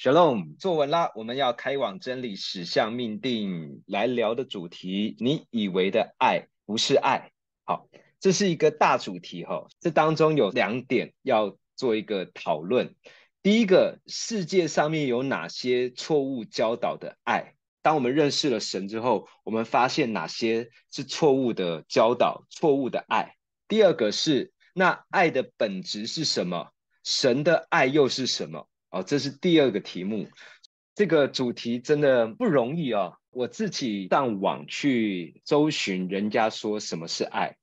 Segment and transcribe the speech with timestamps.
[0.00, 1.10] Shalom，坐稳啦！
[1.16, 3.82] 我们要开往真理，驶向命定。
[3.84, 7.32] 来聊的主题，你以为的爱不是爱。
[7.64, 7.88] 好，
[8.20, 9.66] 这是一个大主题哈。
[9.80, 12.94] 这当中有两点要做一个讨论。
[13.42, 17.54] 第一个，世界上面有哪些错误教导的爱？
[17.82, 23.34] 当我们认识了神之后，我们发现哪些是错误的教导、错误的爱。
[23.66, 26.68] 第二个是，那爱的本质是什么？
[27.02, 28.67] 神的爱又是什么？
[28.90, 30.28] 哦，这是第二个题目，
[30.94, 33.18] 这个主题真的不容易哦。
[33.30, 37.56] 我自己上网去搜寻，人家说什么是爱，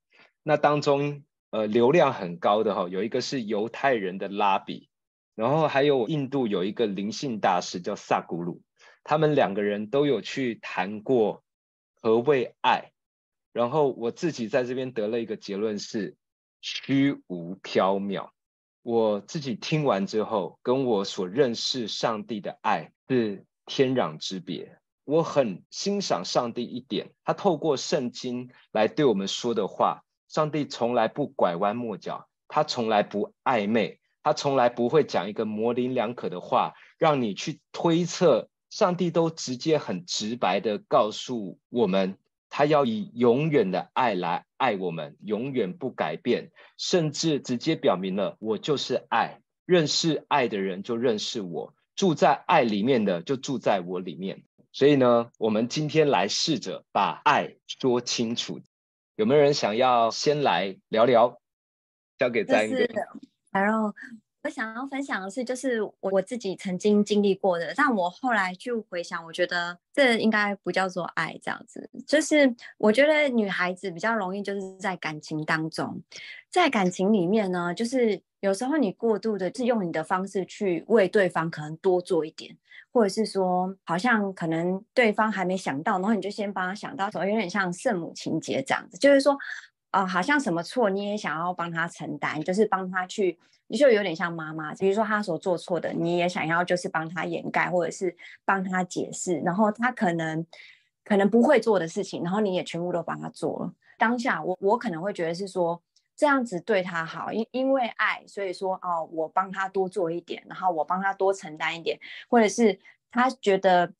[0.43, 4.89] 那当中呃流量很高的哈、哦，有一个是犹太人的拉比，
[5.33, 8.61] 然后还有印度有一个灵性大师叫萨古鲁，
[9.03, 11.43] 他们两个人都有去谈过
[11.99, 12.91] 何谓爱，
[13.51, 16.15] 然后我自己在这边得了一个结论是
[16.61, 18.29] 虚无缥缈。
[18.85, 24.77] 我自己听完之后，跟我所认识上帝的爱是天壤之别。
[25.05, 38.49] 我很欣赏上帝一点，他透过圣经来对我们说的话，上帝从来不拐弯抹角，他从来不暧昧，他从来不会讲一个模棱两可的话，让你去推测。
[38.69, 42.19] 上帝都直接很直白的告诉我们。
[42.57, 49.41] 他要以永远的爱来爱我们，永远不改变，甚至直接表明了我就是爱。
[49.65, 54.45] 认识爱的人就认识我，住在爱里面的就住在我里面。
[54.71, 58.61] 所以呢，我们今天来试着把爱说清楚。
[59.17, 61.41] 有没有人想要先来聊聊？
[62.17, 62.77] 交给詹哥。
[63.51, 63.93] 然后。
[64.45, 71.89] 我想要分享的是，就是我我自己曾经经历过的，但我后来去回想，我觉得这应该不叫做爱，这样子。
[72.05, 75.99] 就是我觉得女孩子比较容易，就是在感情当中，
[76.51, 82.55] 在感情里面呢，就是有时候你过度的是用你的方式去为对方可能多做一点，
[82.93, 89.35] 或者是说，好像可能对方还没想到，然后你就先帮他想到，所以有点像圣母情节这样子，就是说。
[89.91, 100.45] 啊、好像什么错你也想要帮他承担，就是帮他去，你就有点像妈妈，比如说他所做错的，你也想要就是帮他掩盖，或者是帮他解释，然后他可能
[101.03, 103.73] 可能不会做的事情，然后你也全部都帮他做了。
[103.97, 105.81] 当下我我可能会觉得是说
[106.15, 111.99] 这样子对他好，因因为爱，所以说哦，我帮他多做一点，然后我帮他多承担一点，
[112.29, 112.79] 或者是
[113.11, 113.93] 他觉得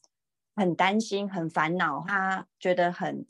[0.55, 3.25] 很担心、很烦恼，他觉得很。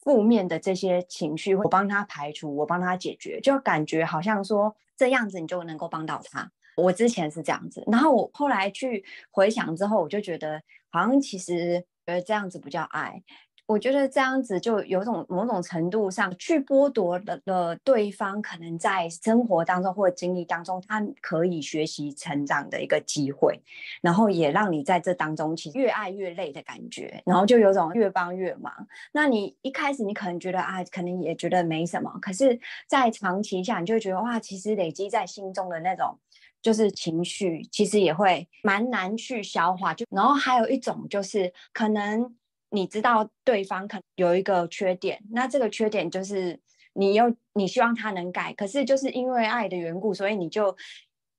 [0.00, 6.50] 负面的这些情绪，我帮他排除，我帮他解决，就感觉好像说这样子你就能够帮到他。
[6.76, 10.60] 我之前是这样子，然后我后来去回想之后，我就觉得
[10.90, 13.22] 好像其实呃这样子不叫爱。
[13.68, 23.60] 我觉得这样子就有种某种程度上去剥夺了了对方可能在生活当中或者经历当中，他可以学习成长的一个机会，
[24.00, 28.72] 然后也让你在这当中其实越爱越累的感觉，然后就有种越帮越忙。
[29.12, 32.58] 那你一开始你可能觉得啊，可能也觉得没什么，可是，
[32.88, 36.18] 在长期下你就会觉得哇，其实累积在心中的那种
[36.62, 39.92] 就是情绪，其实也会蛮难去消化。
[39.92, 42.34] 就然后还有一种就是可能。
[42.70, 46.58] 你知道对方可能有一个缺点，那这个缺点就是
[46.92, 50.76] 你又你希望他能改，可是就是因为爱的缘故，所以你就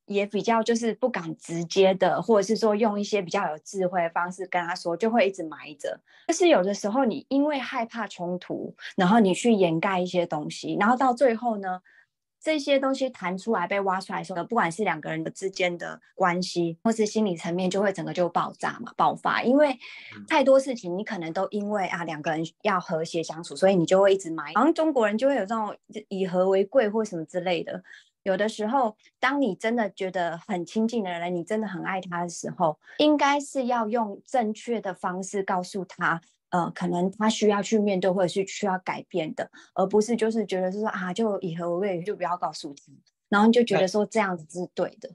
[0.06, 6.00] 也比较就是不敢直接的，或者是说用一些比较有智慧的方式跟他说，就会一直埋着。
[6.28, 11.80] 就是有的时候你因为害怕冲突，然后你去掩盖一些东西，然后到最后呢，
[12.42, 19.44] 这些东西弹出来被挖出来的时候，不管是两个人的之间的关系，或是心理层面，就会整个就爆炸嘛，爆发。
[19.44, 19.78] 因为
[20.28, 24.54] 太多事情，你可能都因为啊两个人要和谐相处，所以你就会一直埋。
[24.54, 25.76] 好像中国人就会有这种
[26.08, 27.84] 以和为贵或什么之类的。
[28.24, 36.22] 有的时候，当你真的觉得很亲近的人，你真的很爱他的时候，应该是要用正确的方式告诉他。
[36.52, 42.92] 呃，可能他需要去面对，或者是需要改变的，而不是就是觉得是说啊，就以和为贵，就不要告诉他，
[43.30, 45.12] 然后你就觉得说这样子是对的。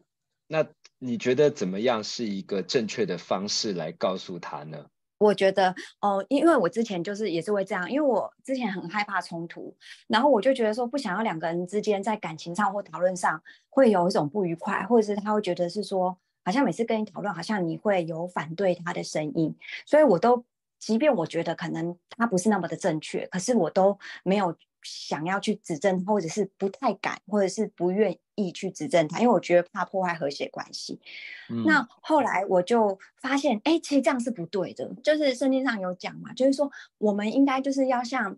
[0.46, 0.68] 那，那
[1.00, 4.86] 你觉得怎么样是一个正确的方式来告诉他呢？
[5.18, 5.70] 我觉得
[6.00, 9.76] 哦、呃，因为我之前就是也是会这样，因为我之前很害怕冲突，
[10.06, 20.44] 然后我就觉得说不想要两个人之间在感情上或讨论上会有一种不愉快，或者是他会觉得是说好像每次跟你讨论，好像你会有反对他的声音，所以我都。
[20.84, 31.00] 即便我觉得可能他不是那么的正确，可是我都没有想要去指正，或者是不太敢，或者是不愿意去指正他，因为我觉得怕破坏和谐关系。
[31.48, 31.64] 嗯。
[31.64, 34.86] 那后来我就发现，哎，其实这样是不对的。
[35.02, 38.36] 就是圣经上有讲嘛，就是说我们应该就是要像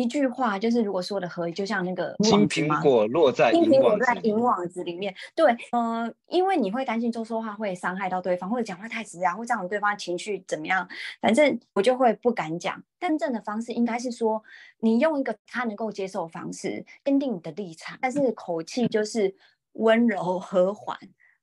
[0.00, 5.14] 一句话就是，如果说的合理，就像那个金苹果落在金苹果在，银网子里面。
[5.34, 10.88] 对，呃，因为你会担心说说话会伤害到对方，或者讲话太直啊，会造成对方情绪怎么样？
[11.20, 12.82] 反正我就会不敢讲。
[12.98, 14.42] 真正的方式应该是说，
[14.78, 19.34] 你用一个他能够接受的方式，坚定你的立场，但是口气就是
[19.74, 20.96] 温柔和缓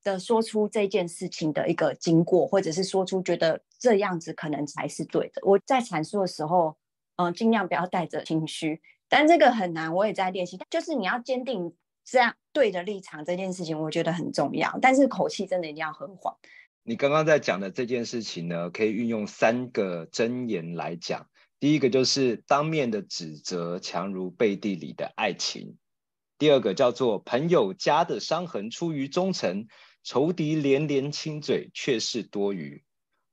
[0.03, 5.41] 的说出这件事情的一个经过，或者是说出觉得这样子可能才是对的。
[5.43, 6.75] 我在阐述的时候。
[7.17, 10.57] 嗯，尽量不要带着情绪，但这个很难，我也在练习。
[10.69, 11.73] 就是你要坚定
[12.05, 14.77] 这样对的立场，这件事情我觉得很重要。
[14.81, 16.33] 但是口气真的一定要很缓。
[16.83, 21.27] 你刚刚在讲的这件事情呢，可以运用三个箴言来讲。
[21.59, 25.75] 第一个就是当面的指责强如背地里的爱情。
[26.37, 29.67] 第二个叫做朋友家的伤痕出于忠诚，
[30.03, 32.83] 仇敌连连亲嘴却是多余。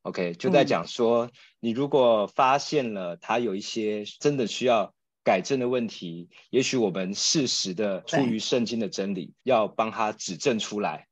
[0.03, 1.31] OK，就在讲说，嗯、
[1.65, 11.09] 你如果发现了他有一些真的需要改正的问题，也许我们适时的出于圣经的真理，要帮他指正出来。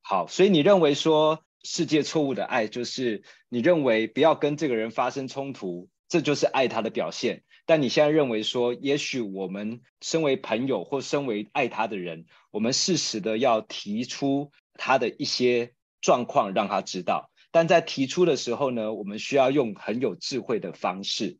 [0.00, 7.42] 好，所以你认为说世界错误的爱，就是你认为不要跟这个人发生冲突，这就是爱他的表现。
[7.66, 17.29] 但你现在认为说，也许我们身为朋友或身为爱他的人，我们适时的要提出他的一些状况，让他知道。
[17.50, 21.38] 但在提出的时候呢，我们需要用很有智慧的方式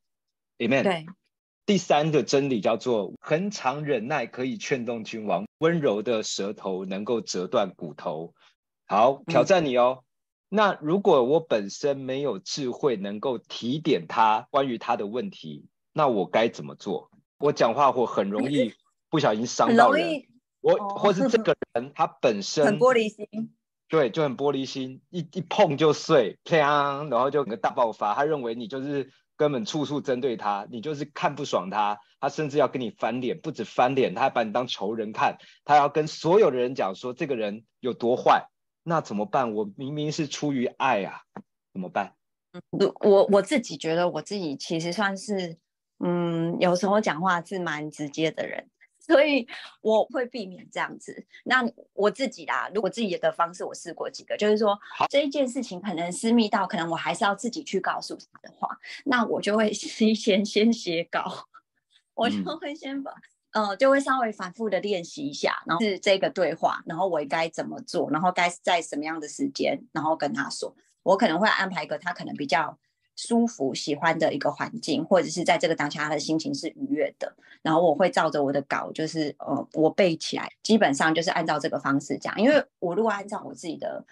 [0.58, 0.82] ，Amen。
[0.82, 1.06] 对。
[1.66, 8.34] 第三个真理叫做恒常忍耐可以劝动君王，温柔的舌头能够折断骨头。
[8.86, 10.02] 好，挑战你哦。
[10.02, 10.04] 嗯、
[10.48, 17.12] 那如果我本身没有智慧，能够提点他关于他的问题，那我该怎么做？
[17.38, 18.74] 我讲话或很容易
[19.08, 20.24] 不小心伤到人，
[20.60, 23.54] 我或是这个 人他本身很玻璃心。
[23.90, 28.14] 对，就很玻璃心，一一碰就碎，啪，然后就整个大爆发。
[28.14, 38.48] 他认为你就是根本处处针对他，你就是看不爽他，他甚至要跟你翻脸，不止翻脸，他还把你当仇人看，他要跟所有的人讲说这个人有多坏。
[38.84, 39.52] 那怎么办？
[39.54, 41.22] 我明明是出于爱啊，
[41.72, 42.14] 怎么办？
[43.00, 45.58] 我我自己觉得我自己其实算是，
[45.98, 48.68] 嗯，有时候讲话是蛮直接的人。
[49.10, 49.44] 所以
[49.80, 51.26] 我会避免这样子。
[51.42, 58.68] 那我自己啦，如果自己的方式，我试过几个，就是说好这一件事情可能私密到，可能我还是要自己去告诉他的话，
[59.04, 61.48] 那我就会 先先先写稿，
[62.14, 63.10] 我就会先把，
[63.50, 72.78] 嗯、呃，就会稍微反复的练习一下，然后是这个对话，然后我该怎么做，然后该在什么样的时间，然后跟他说，我可能会安排一个他可能比较。
[73.28, 77.30] 舒服、喜欢的一个环境，或者是在这个当下，他的心情是愉悦的。
[77.60, 82.34] 然后我会照着我的稿，就是呃，我背起来，基本上就是按照这个方式讲。
[82.40, 84.02] 因为我如果按照我自己的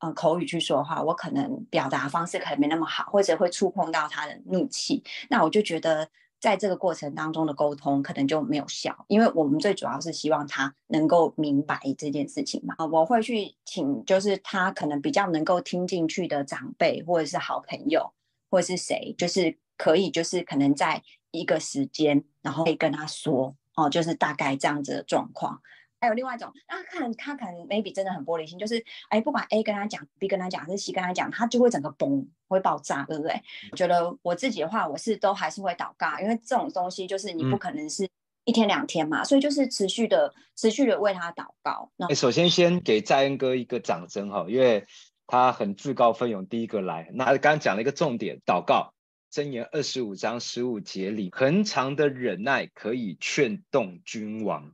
[0.00, 5.04] 呃口语去说的话，我可能表达方式可能没那么好，或者会触碰到他的怒气。
[5.30, 6.08] 那我就觉得
[6.40, 12.74] 在这个过程当中的沟通可能就没有效，因为我们最主要是希望他能够明白这件事情嘛。
[12.90, 18.12] 我会去请，就是他可能比较能够听进去的长辈或者是好朋友。
[18.50, 25.60] 或是谁，就是可以，就是可能在一个时间，然后可以跟他说，哦，就是大概这样子的状况。
[25.98, 33.42] 还有另外一种，那他可能他可能 maybe 真的很玻璃心，就是哎，不管 A 跟他讲，B 跟他讲，还是 C 跟他讲，他就会整个崩，会爆炸，对不对？
[33.72, 38.08] 我觉得我自己的话，我是都还是会祷告，因为这种东西就是你不可能是
[38.44, 41.90] 一天两天嘛，嗯、所以就是持续的、持续的为他祷告。
[41.96, 44.86] 那首先先给在恩哥一个掌声哈，因为。
[45.26, 47.10] 他很自告奋勇，第一个来。
[47.14, 48.92] 那他刚刚讲了一个重点，祷告。
[49.32, 54.72] 箴言二十五章十五节里，恒常的忍耐可以劝动君王。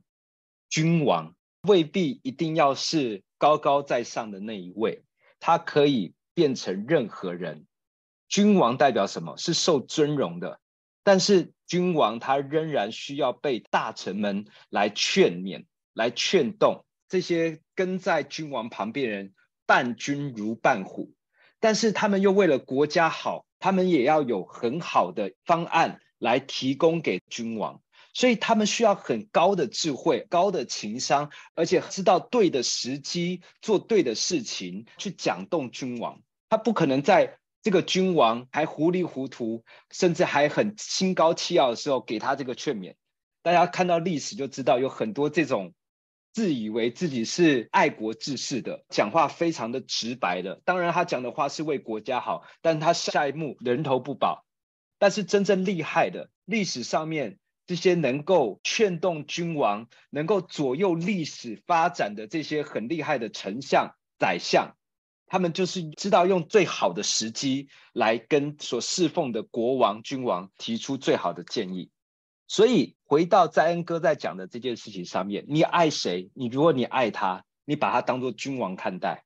[0.69, 5.03] 君王未必一定要是高高在上的那一位，
[5.39, 7.65] 他可以变成任何人。
[8.29, 9.35] 君王代表什么？
[9.37, 10.59] 是受尊荣的。
[11.03, 16.85] 但是君王他仍然需要被大臣们来劝勉、来劝动。
[17.09, 19.32] 这些跟在君王旁边人。
[19.65, 21.13] 伴君如伴虎，
[21.59, 27.81] 但是他们又为了国家好，他们也要有很好的方案来提供给君王，
[28.13, 36.21] 所以他们需要很高的智慧、高的情商，而且知道对的时机做对的事情去讲动君王。
[36.49, 42.95] 他不可能在这个君王还糊里糊涂，甚至还很心高气傲的时候给他这个劝勉。
[43.41, 45.73] 大家看到历史就知道，有很多这种。
[46.33, 50.59] 自以为自己是爱国志士的，讲话非常的直白的。
[50.65, 54.43] 当然，他讲的话是为国家好，但他下一幕人头不保。
[54.97, 57.37] 但是真正厉害的，历史上面
[57.67, 64.75] 这些能够劝动君王、能够左右历史发展的这些很厉害的丞相、宰相，
[65.27, 71.91] 他们就是知道用最好的时机来跟所侍奉的国王、君王提出最好的建议。
[72.47, 76.29] 所以回到在恩哥在讲的这件事情上面，你爱谁？
[76.33, 79.23] 你如果你爱他，你把他当做君王看待，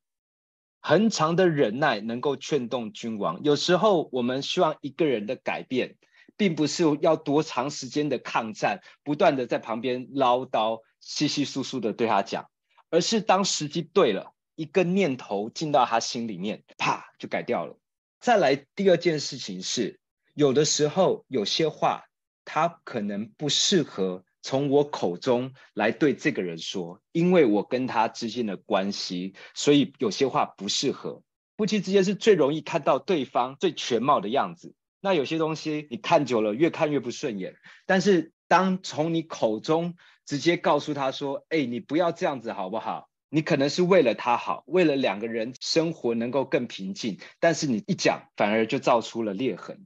[0.80, 3.44] 恒长的忍耐能够劝动君王。
[3.44, 5.96] 有时候我们希望一个人的改变，
[6.38, 12.50] 并不是要多长时间的抗战，不断的在旁边唠叨、稀稀疏疏的对他讲，
[12.90, 17.78] 而是当时机对了，一个念头进到他心里面，啪就改掉了。
[18.20, 20.00] 再来第二件事情是，
[20.34, 22.06] 有的时候有些话，
[22.50, 31.22] 他可能不适合从我口中来对这个人说，因为我跟他之间的关系，所以有些话不适合。
[31.58, 37.58] 夫妻之间是最容易看到对方最全貌的样子，那有些东西你看久了，越看越不顺眼。
[37.86, 49.86] 但是当从你口中直接告诉他说：“哎，你不要这样子，好不好？”你可能是为了他好，为了两个人生活能够更平静，但是你一讲，反而就造出了裂痕。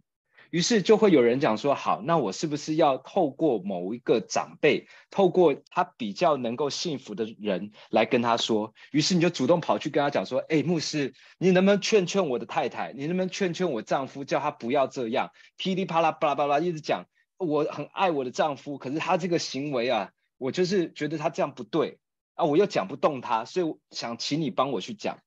[0.51, 8.73] 于是就会有人讲说：好，那我是不是要透过某一个长辈，透过他比较能够信服的人来跟他说？
[8.91, 12.93] 于是你就主动跑去跟他讲说：哎，牧师，你能不能劝劝我的太太？
[12.93, 15.31] 你能不能劝劝我丈夫，叫他不要这样？
[15.57, 17.05] 噼里啪啦、巴拉巴拉一直讲，
[17.37, 21.97] 我很爱我的丈夫，可是他这个行为啊，我就是觉得他这样不对。
[22.33, 25.19] 啊，我又讲不动他，所以想请你帮我去讲，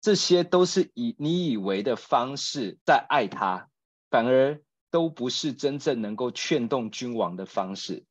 [0.00, 3.68] 这些都是以你以为的方式在爱他，
[4.10, 4.60] 反而
[4.92, 8.04] 都不是真正能够劝动君王的方式。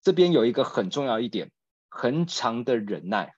[0.00, 1.50] 这边有一个很重要一点，
[1.90, 3.34] 恒长的忍耐。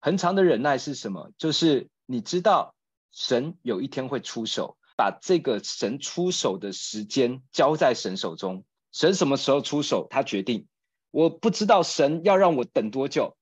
[0.00, 1.32] 恒长的忍耐是什么？
[1.36, 2.74] 就是你知道
[3.10, 8.64] 神有一天会出手，把这个神出手的时间交在神手中。
[8.92, 10.68] 神什么时候出手，他决定。
[11.10, 13.36] 我不知道神要让我等多久。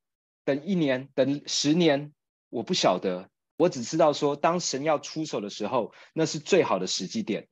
[0.44, 2.12] 等一年，等十年，
[2.48, 3.28] 我不晓得。
[3.56, 7.48] 我只知道说，当神要出手的时候，那是最好的时机点。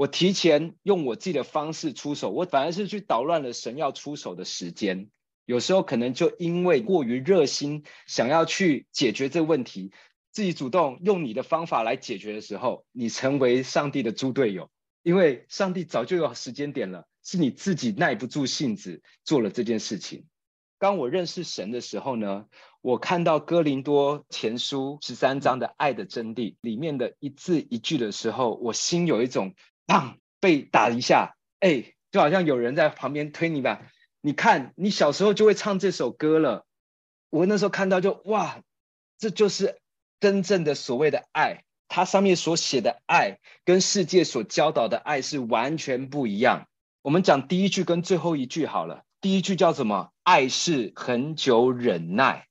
[0.00, 5.10] 我提前用我自己的方式出手，我反而是去捣乱了神要出手的时间。
[5.44, 9.92] 有时候可能就因为过于热心，想要去解决这个问题，
[10.32, 14.70] 自己主动用你的方法来解决的时候，你成为上帝的猪队友，
[15.02, 20.24] 因为上帝早就有时间点了，是你自己耐不住性子做了这件事情。
[20.78, 22.46] 当我认识神的时候呢，
[22.80, 29.54] 我看到哥林多前书十三章的爱的真谛里面的一字一句的时候，我心有一种
[29.90, 33.82] 砰被打一下，哎，就好像有人在旁边推你吧。
[34.20, 36.64] 你看，你小时候就会唱这首歌了。
[37.28, 38.62] 我那时候看到就哇，
[39.18, 39.80] 这就是
[40.20, 41.64] 真正的所谓的爱。
[41.88, 46.68] 它上面所写的爱跟世界所教导的爱是完全不一样。
[47.02, 49.02] 我们讲第一句跟最后一句好了。
[49.20, 50.12] 第一句叫什么？
[50.22, 52.46] 爱是恒久忍耐。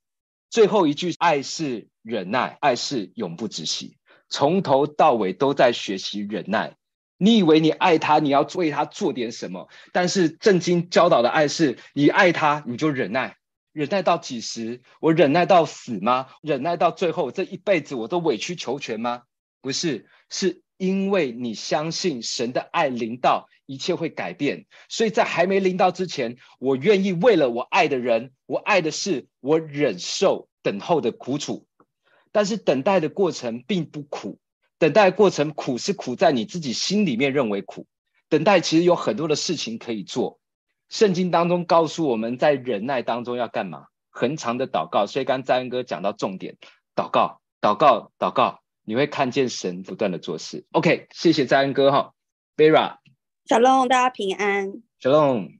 [0.49, 3.95] 最后一句，爱是忍耐，爱是永不止息。
[4.27, 6.75] 从头到尾都在学习忍耐。
[7.19, 9.67] 你以为你爱他，你要为他做点什么？
[9.93, 13.35] 但是圣经教导的爱是，你爱他，你就忍耐，
[13.71, 14.81] 忍耐到几时？
[14.99, 16.29] 我忍耐到死吗？
[16.41, 19.21] 忍耐到最后，这一辈子我都委曲求全吗？
[19.61, 20.63] 不是，是。
[20.79, 31.67] 因为你相信神的爱临到，一切会改变，所以在还没临到之前，我愿意为了我爱的人，我爱的事，我忍受等候的苦楚。
[32.31, 34.39] 但是等待的过程并不苦，
[34.79, 37.85] 等待的过程苦是苦在你自己心里面认为苦。
[38.29, 40.39] 等待其实有很多的事情可以做。
[40.87, 43.85] 圣经当中告诉我们在忍耐当中要干嘛？
[44.09, 45.05] 恒长的祷告。
[45.05, 46.57] 所以刚才恩哥讲到重点，
[46.95, 48.61] 祷告，祷告，祷告。
[48.85, 50.65] 你会看见神不断的做事。
[50.71, 52.15] OK，谢谢在恩哥哈
[52.57, 52.97] ，Vera，
[53.45, 54.81] 小龙，大家平安。
[54.99, 55.59] 小龙，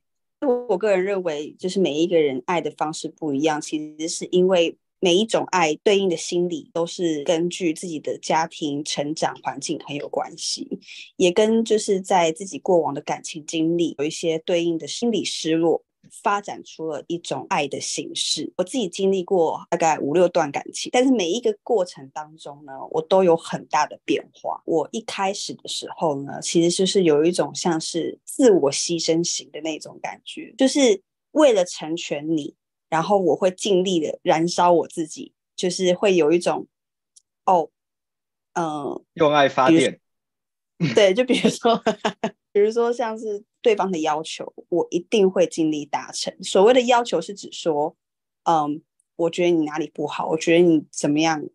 [0.67, 10.67] 我个人认为，就是每一个人爱的方式不一样，其实是因为每一种爱对应的心理都是根据自己的家庭成长环境很有关系，
[11.15, 15.83] 也跟就是在自己过往的感情经历有一些对应的心理失落。
[16.23, 18.51] 发展出了一种爱的形式。
[18.57, 24.59] 我自己经历过大概五六段感情，但是每一个过程当中呢，我都有很大的变化。
[24.65, 30.99] 我一开始的时候呢，其实就是有一种像是自我牺牲型的那种感觉，就是
[31.31, 32.55] 为了成全你，
[32.89, 36.67] 然后我会尽力的燃烧我自己，就是会有一种
[37.45, 37.69] 哦，
[38.53, 39.99] 嗯、呃，用爱发电。
[40.95, 41.81] 对，就比如说，
[42.53, 46.33] 比如说像是对方的要求，我一定会尽力达成。
[46.41, 47.95] 所谓的要求是指说，
[48.43, 48.81] 嗯，
[49.17, 51.45] 我觉得你哪里不好，我觉得你怎么样，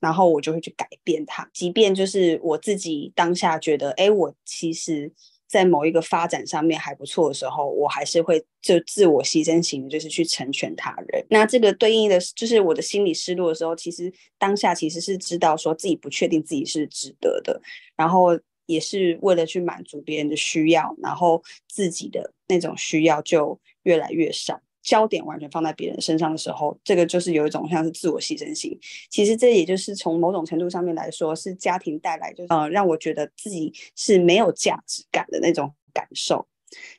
[0.00, 1.48] 然后我就会去改变它。
[1.52, 5.12] 即便就是我自己当下觉得，哎，我其实
[5.54, 11.24] 在某一个发展上面还不错的时候，我还是会就自我牺牲型的，就是去成全他人。
[11.30, 17.60] 那这个对应的，就是我的心理失落的时候，其实当下其实是知道说自己不确定自己是值得的，
[17.96, 18.38] 然后。
[18.66, 24.58] 也是为了去满足别人的需要，然后自己的那种需要就越来越少。
[24.84, 28.78] 焦点完全放在别人身上的时候，这个就是有一种像是自我牺牲型。
[29.10, 36.46] 其实这也就是从某种程度上面来说，是家庭带来，就是呃让我觉得自己是没有价值感的那种感受。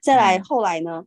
[0.01, 1.06] 再来后来呢，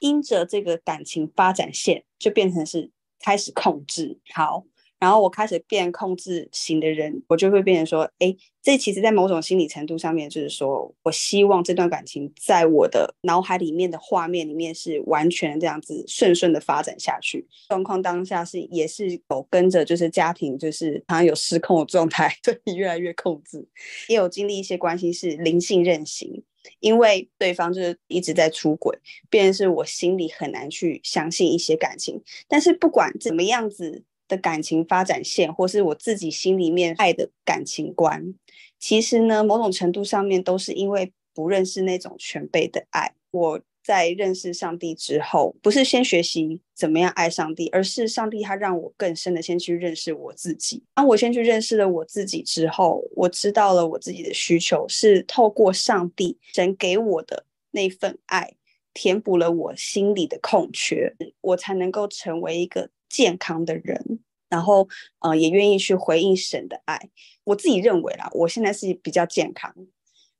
[0.00, 4.20] 因着这个感情发展线，就变成是开始控制。
[4.32, 4.64] 好。
[5.04, 17.46] 然后我开始变控制型的人，我就会变成说，哎，这其实，在某种心理程度上面，就是说我希望这段感情在我的脑海里面的画面里面是完全这样子顺顺的发展下去。
[17.68, 23.68] 状况当下是也是有跟着，就是家庭就是好像有失控的状态， 对你越来越控制，
[24.08, 26.42] 也有经历一些关系是灵性任型，
[26.80, 32.22] 因为对方就是一直在出轨，变成是我心里很难去相信一些感情。
[32.48, 34.02] 但是不管怎么样子。
[34.28, 38.34] 的感情发展线，或是我自己心里面爱的感情观，
[38.78, 43.12] 其实呢，某种程度上面都是因为不认识那种全备的爱。
[43.30, 50.82] 我在认识上帝之后，不是先学习怎么样爱上帝，而是上帝他让我更深的先去认识我自己。
[50.94, 58.54] 当我先去认识了我自己之后，我知道了我自己的需求是透过上帝神给我的那份爱，
[58.94, 62.88] 填补了我心里的空缺，我才能够成为一个。
[63.14, 64.18] 健康的人，
[64.48, 64.88] 然后
[65.20, 66.98] 呃，也愿意去回应神的爱。
[67.44, 69.72] 我自己认为啦，我现在是比较健康，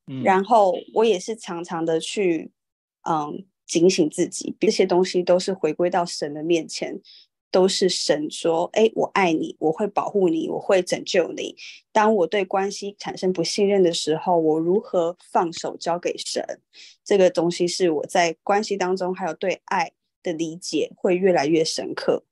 [0.09, 2.51] 嗯，然后我也是常常的去
[3.09, 7.01] 嗯警醒自己，这些东西都是回归到神的面前，
[7.53, 11.55] 都是神说：“哎，我爱你，我会保护你，我会拯救你。”
[11.95, 16.43] 当我对关系产生不信任的时候，我如何放手交给神？
[17.05, 22.25] 这个东西是我在关系当中，还有对爱的理解会越来越深刻。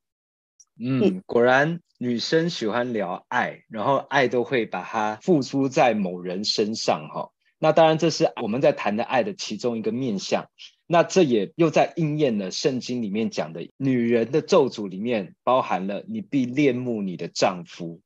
[0.79, 7.31] 嗯，果然女生喜欢聊爱，然后爱都会把它付出在某人身上哈。
[7.59, 10.49] 那当然这是我们在谈的爱的其中一个面向。
[10.87, 18.01] 那这也又在应验了圣经里面讲的，女人的咒诅里面包含了你必恋慕你的丈夫。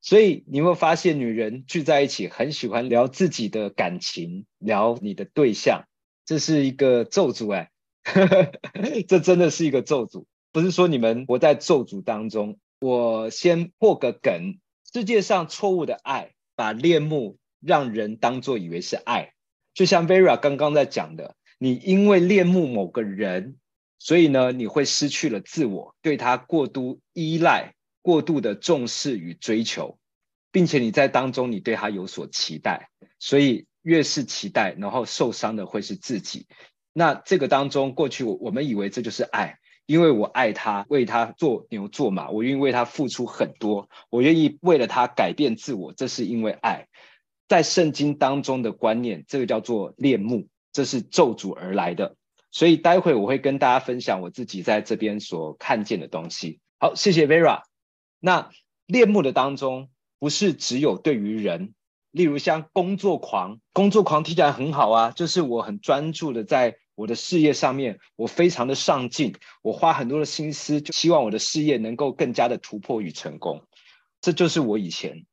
[0.00, 5.84] 所以你会发现，女人聚在一起很喜欢聊自己的感情，聊你的对象，
[6.24, 7.70] 这是一个咒诅哎，
[9.06, 10.24] 这真的是一个咒诅。
[10.52, 14.58] 不是说你们活在咒诅当中，我先破个梗。
[14.92, 19.32] 世界上错误的爱，把恋慕让人当作以为是爱，
[19.72, 23.56] 就像 Vera 刚刚在讲的，你因为恋慕某个人，
[23.98, 29.98] 所以呢，你会失去了自我，对他过度依赖、过度的重视与追求，
[30.50, 36.46] 并且你在当中你对他有所期待，所以越是期待，然后受伤的会是自己。
[36.92, 39.58] 那这个当中，过去我我们以为这就是爱。
[39.86, 46.86] 因为我爱他，为他做牛做马，我愿意为他付出很多，我愿意为了他改变自我，这是因为爱。
[47.48, 52.16] 在圣经当中的观念，这个叫做恋慕，这是咒诅而来的。
[52.50, 56.60] 所以待会我会跟大家分享我自己在这边所看见的东西。
[56.78, 57.62] 好，谢谢 Vera。
[58.20, 58.50] 那
[58.86, 61.74] 恋慕的当中，不是只有对于人，
[62.12, 66.76] 例如像工作狂，工作狂听起来很好啊，就是我很专注的在。
[66.94, 73.66] 我的事业上面，我非常的上进，我花很多的心思，就希望我的事业能够更加的突破与成功。
[74.20, 75.24] 这就是我以前，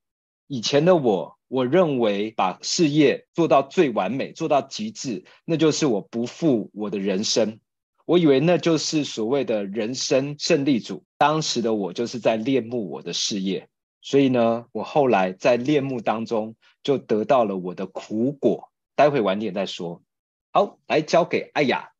[0.48, 7.60] 以前的我，我认为把事业做到最完美，做到极致，那就是我不负我的人生。
[8.06, 11.04] 我以为那就是所谓的人生胜利组。
[11.20, 13.68] 当时的我就是在恋慕我的事业，
[14.02, 18.72] 所以呢，我后来在恋慕当中就得到了我的苦果。
[18.96, 20.02] 待会晚点再说。
[20.52, 21.92] 好，来交给艾雅。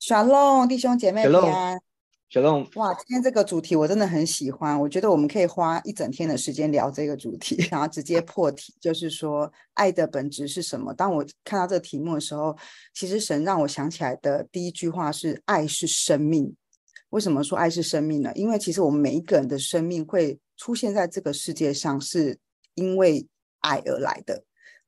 [0.00, 1.80] 小龙弟兄姐妹平安。
[2.28, 7.54] 小龙，哇，今天这个主题我真的很喜欢，我觉得我们可以花一整天的时间聊这个主题。
[7.70, 10.92] 然后直接破题，就是说爱的本质是什么？
[10.92, 12.56] 当我看到这个题目的时候，
[12.92, 16.56] 其实神让我想起来的第一句话是“爱是生命”。
[17.10, 18.32] 为什么说爱是生命呢？
[18.34, 22.36] 因为其实我们每一个人的生命会出现在这个世界上，是
[22.74, 23.28] 因为
[23.60, 24.42] 爱而来的。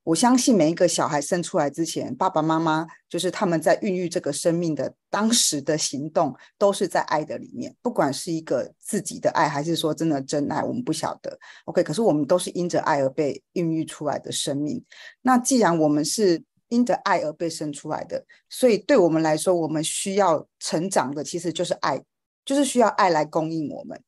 [0.04, 7.74] 我相信每一个小孩生出来之前，爸爸妈妈就是他们在孕育这个生命的当时的行动，都是在爱的里面。
[7.80, 11.38] 不管是一个自己的爱，还是说真的真爱，我们不晓得。
[11.64, 14.84] OK，可是我们都是因着爱而被孕育出来的生命。
[15.22, 22.02] 那既然我们是因着爱而被生出来的，所以对我们来说，我们需要成长的其实就是爱，
[22.44, 23.98] 就是需要爱来供应我们。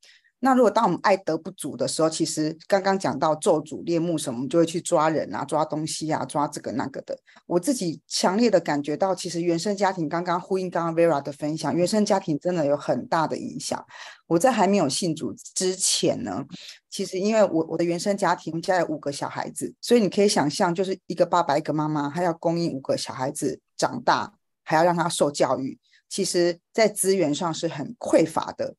[0.40, 7.18] 那如果当我们爱得不足的时候，其实刚刚讲到咒诅、恋慕什么，我们就会去抓人啊、抓东西啊、抓这个那个的。
[7.46, 13.84] 我自己强烈的感觉到，其实原生家庭刚刚呼应刚刚 Vera 的分享，原生家庭真的有很大的影响。
[14.26, 16.44] 我在还没有信主之前呢，
[16.90, 24.34] 其实因为我我的原生家庭家有五个小孩子，所以你可以想象，就是一个爸爸一个妈妈，还要供应五个小孩子长大。
[24.68, 28.74] 还要让他受教育，其实在资源上是很匮乏的。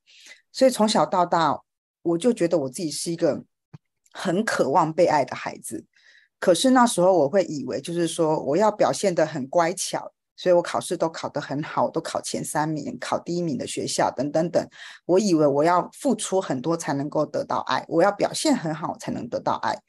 [0.58, 1.62] 所以从小到大，
[2.02, 3.44] 我就觉得我自己是一个
[4.12, 5.86] 很渴望被爱的孩子。
[6.40, 10.12] 可是那时候我会以为，就是说我要表现得很乖巧。
[10.36, 14.68] 所以我考试都考得很好，都考前三名，考第一名的学校等等等。
[15.06, 19.80] 我以为我要付出很多才能够得到爱，我要表现很好才能得到爱。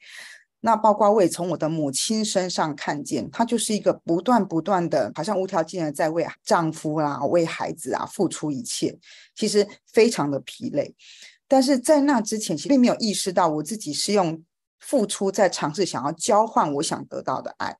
[0.61, 8.97] 那包括我也从我的母亲身上看见，她就是一个不断不断的，好像无条件的在为丈夫啦、为孩子啊付出一切，
[9.35, 10.93] 其实非常的疲累。
[11.47, 14.43] 但是在那之前，其实并没有意识到我自己是用
[14.79, 17.77] 付出在尝试想要交换我想得到的爱。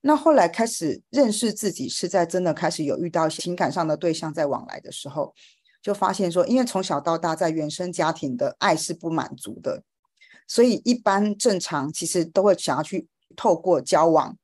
[0.00, 5.34] 那后来开始认识自己，是在真的开始有遇到情感上的对象在往来的时候，
[5.82, 9.82] 就发现说，因为从小到大在原生家庭的爱是不满足的，
[10.46, 14.36] 所以一般正常其实都会想要去透过交往，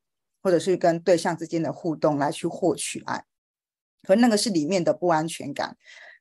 [0.42, 3.24] 或者是跟对象之间的互动来去获取爱，
[4.02, 5.76] 可那个是里面的不安全感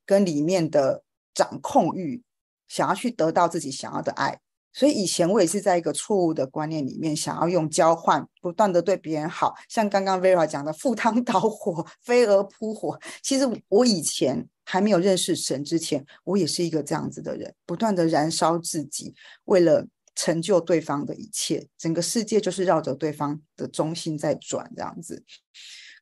[0.06, 2.22] 跟里面的掌控欲，
[2.68, 4.40] 想要去得到自己想要的爱。
[4.72, 13.00] 所以以前我也是在一个错误的观念里面，想要用交换，不断的对别人好，像刚刚 Vera 讲的赴汤蹈火、 飞蛾扑火。
[13.24, 25.24] 其实我以前还没有认识神之前，我也是一个这样子的人，不断的燃烧自己，为了成就对方的一切，整个世界就是绕着对方的中心在转这样子。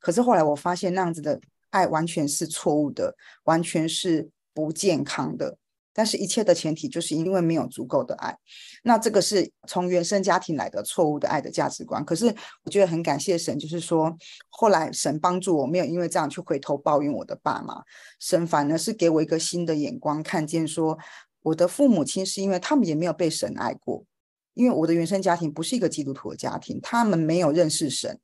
[0.01, 5.57] 可是后来我发现那样子的爱完全是错误的，完全是不健康的。
[5.97, 8.37] 但是，一切的前提就是因为没有足够的爱，
[8.83, 12.05] 那这个是从原生家庭来的错误的爱的价值观。
[12.05, 12.27] 可是，
[12.63, 14.15] 我觉得很感谢神，就是说，
[14.49, 17.81] 后来神帮助我，没有因为这样去回头抱怨我的爸妈，
[18.19, 20.95] 神反而是给我一个新的眼光，看见说，
[21.41, 24.05] 我的父母亲是因为他们也没有被神爱过，
[24.53, 28.19] 因为我的原生家庭不是一个基督徒的家庭，他们没有认识神，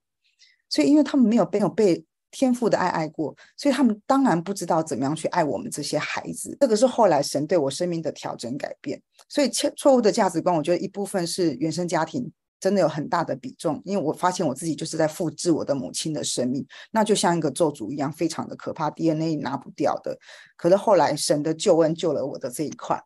[0.70, 2.06] 所以因为他们没有没有被。
[2.34, 6.58] 天赋的爱爱过，所以他们当然不知道怎么样去爱我们这些孩子。
[6.60, 9.00] 这个是后来神对我生命的调整改变。
[9.30, 13.80] 所以错错误的价值观，我觉得一部分是原生家庭真的有很大的比重。
[13.86, 20.18] 因为我发现我自己就是在复制我的母亲的生命，那就像一个咒诅一样，非常的可怕，DNA 拿不掉的。
[20.58, 23.00] 可是后来神的救恩救了我的这一块。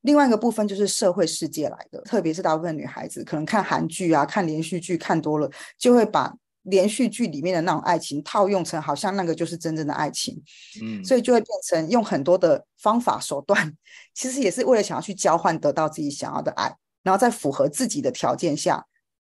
[0.00, 6.34] 另外一个部分就是社会世界来的，特别是大部分女孩子可能看韩剧啊、看连续剧看多了，就会把。
[6.62, 10.40] 连续剧里面的那种爱情套用成好像那个就是真正的爱情，
[10.80, 13.76] 嗯，所以就会变成用很多的方法手段，
[14.14, 18.86] 其实也是为了想要去交换得到自己想要的爱，然后在符合自己的条件下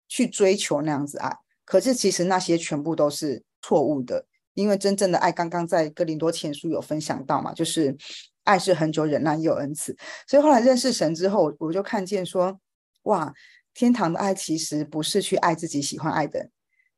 [0.07, 1.33] 去追求那样子爱。
[1.63, 7.95] 可是其实那些全部都是错误的，因为真正的爱刚刚在哥林多前书有分享到嘛，就是
[8.43, 9.95] 爱是恒久忍耐又有恩慈。
[10.27, 12.59] 所以后来认识神之后，我就看见说，
[13.03, 13.33] 哇，
[13.73, 16.51] 天堂的爱其实不是去爱自己喜欢爱的人。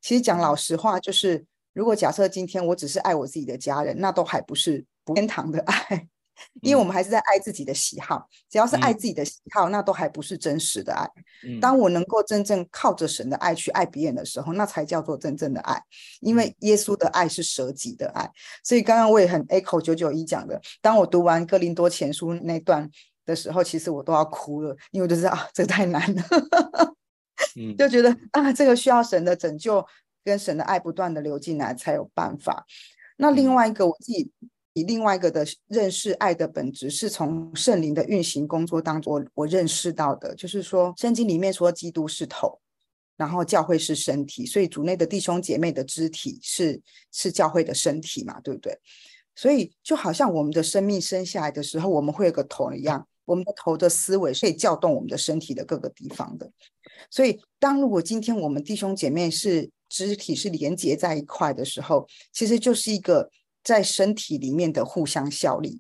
[0.04, 4.86] 其实讲老实话，就是如果假设今天我只是爱我自己的家人，那都还不是
[5.16, 6.08] 天堂的爱，
[6.62, 8.28] 因为我们还是在爱自己的喜好。
[8.50, 11.10] 只要是爱自己的喜好，那都还不是真实的爱。
[11.62, 15.82] 当我能够真正靠着神的爱去爱别人的时候，那才叫做真正的爱。
[16.20, 18.30] 因为耶稣的爱是舍己的爱。
[18.62, 22.89] 所以刚刚我也很 echo 九九一讲的，当我读完哥林多前书那段
[23.26, 26.24] 的时候，其实我都要哭了，因为我就知道啊，这个太难了。
[27.78, 29.86] 就觉得啊，这个需要神的拯救
[30.24, 32.66] 跟神的爱不断的流进来才有办法。
[33.18, 34.32] 那另外一个，我自己
[34.74, 42.60] 以另外一个的认识爱的本质，是从圣灵的运行工作当中我，我认识到的，就是说圣经里面说基督是头，
[43.16, 48.80] 然后教会是身体，所以主内的弟兄姐妹的肢体是是教会的身体嘛，对不对？
[49.36, 53.08] 所以就好像我们的生命生下来的时候，我们会有个头一样。
[53.25, 56.51] 我们的头的思维是可以调动我们的身体的各个地方的，
[57.09, 63.29] 所以当如果今天我们弟兄姐妹是肢体是连接在一块的时候，其实就是一个
[63.63, 65.79] 在身体里面的互相效力。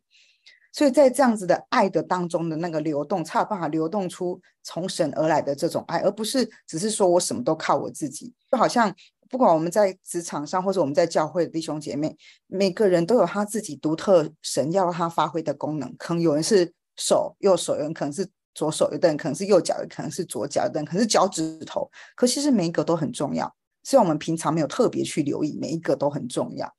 [0.71, 8.33] 所以在这样子的爱的当中的那个流动，才有办法流动出从神而来的这种爱，而不是只是说我什么都靠我自己。
[8.49, 8.91] 就好像
[9.29, 12.15] 不管我们在职场上，或者我们在教会的弟兄姐妹，
[12.47, 16.73] 每个人都有他自己独特神要他发挥的功能，可能有人是。
[16.95, 21.89] 手右手，有可能是左手，有的可能是右脚，有可能是左脚，有的可能是脚趾头。
[22.15, 23.53] 可其实每一个都很重要，
[23.83, 26.71] 虽然我们平常没有特别去留意，每一个都很重要。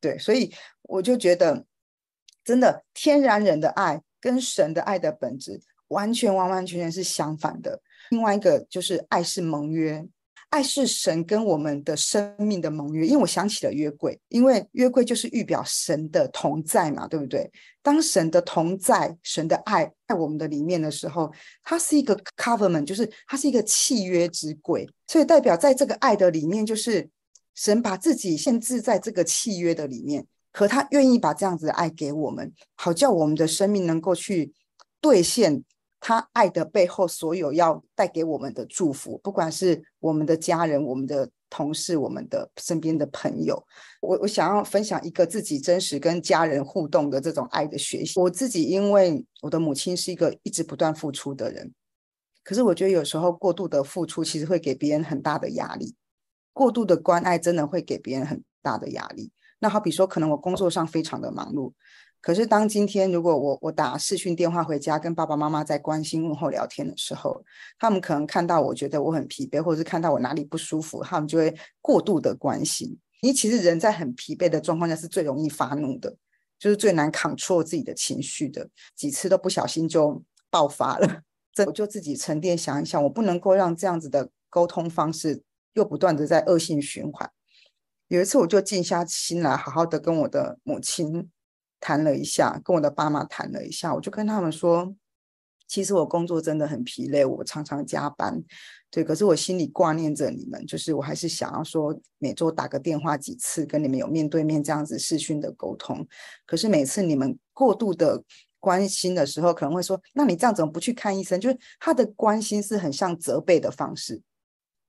[0.00, 0.52] 对，所以
[0.82, 1.64] 我就觉得，
[2.44, 7.80] 真的天然人的爱跟神的爱的本质，完全完完全全是相反的。
[8.10, 10.06] 另外一个就是爱是盟约。
[10.50, 17.50] 爱是神跟我们的生命的盟约，因为我想起了约柜，因为约柜就是预表神的同在嘛，对不对？
[17.82, 21.32] 当神的同在、神的爱在我们的里面的时候，
[21.62, 27.08] 它是一个 covenant，就是它是一个契约之柜，所以代表在这个爱的里面，就是
[27.54, 34.52] 神把自己限制在这个契约的里面，可他愿意把这样子的爱给我们，好叫我们的生命能够去
[35.00, 35.62] 兑现
[36.00, 43.62] 他爱的背后所有要带给我们的祝福，不管是我们的家人、我们的同事、我们的身边的朋友。
[44.00, 48.18] 我我想要分享一个自己真实跟家人互动的这种爱的学习。
[48.18, 51.72] 我自己因为我的母亲是一个一直不断付出的人。
[52.42, 55.94] 可是我觉得有时候过度的付出其实会给别人很大的压力，
[56.54, 59.30] 过度的关爱真的会给别人很大的压力。
[59.58, 61.74] 那好比说，可能我工作上非常的忙碌，
[62.20, 67.42] 可是当今天如果我我打视讯电话回家跟爸爸妈妈在关心问候聊天的时候，
[67.78, 72.98] 他们可能看到我觉得我很疲惫，或者是看到我哪里不舒服，他们就会过度的关心。
[73.22, 76.16] 因为其实人在很疲惫的状况下是最容易发怒的，
[76.58, 81.22] 就是最难扛错自己的情绪的，几次都不小心就爆发了。
[81.52, 85.42] 这我就自己沉淀想一想，我不能够让这样子的沟通方式
[85.74, 87.30] 又不断的在恶性循环。
[88.08, 91.30] 有一次，我就静下心来，好好的跟我的母亲
[91.80, 94.94] 谈了一下，跟我的爸妈谈了一下，我就跟他们说，
[95.66, 98.40] 其实我工作真的很疲累，我常常加班，
[98.90, 106.06] 对，可是我心里挂念着你们，就是我还是想要说每周打个电话几次，跟你们有面对面这样子视讯的沟通。
[106.46, 108.22] 可是每次你们过度的。
[108.62, 114.20] 关心的时候可能会说：“那你这样怎么不去看医生？”就是他的关心是很像责备的方式，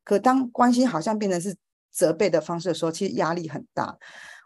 [0.04, 1.56] 可当关心好像变成是
[1.89, 3.97] 责备的方式的时候，其实压力很大。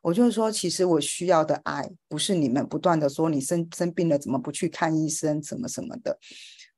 [0.06, 6.20] 我就是说，其实我需要的爱不是你们不断的说你生生病了怎么不去看医生，怎么什么的。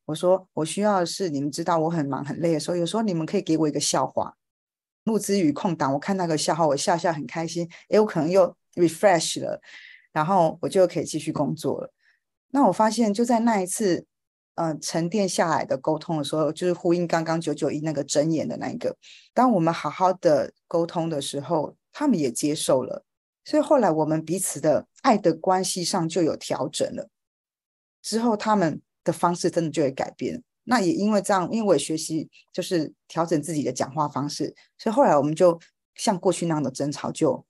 [0.05, 4.33] 我说我需要的是你们知道我很忙很累的时候，有时候你们可以给我一个笑话，
[5.03, 9.59] 录之余空档，我看那个笑话，我笑笑很开心，诶，我可能又 refresh 了，
[10.13, 11.91] 然后我就可以继续工作了。
[12.51, 14.05] 那我发现，就在那一次，
[14.55, 18.95] 嗯、沉淀下来的沟通的时候，就是呼应刚刚九九一那个箴言的那一个。
[19.33, 23.03] 当我们好好的沟通的时候，他们也接受了，
[23.47, 27.07] 所以后来我们彼此的爱的关系上就有调整了。
[28.01, 30.43] 之后他们的方式真的就会改变。
[30.65, 35.57] 那也因为这样，因为我也学习就是调整自己的讲话方式，所以后来我们就
[35.95, 37.45] 像过去那样的争吵就